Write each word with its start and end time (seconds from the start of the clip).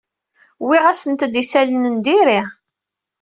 Wwiɣ-asent-d 0.63 1.33
isalan 1.41 1.83
n 1.93 1.95
diri. 2.05 2.41